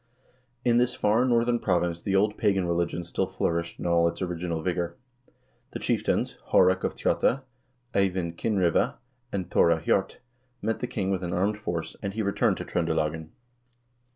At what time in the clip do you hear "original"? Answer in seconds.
4.19-4.63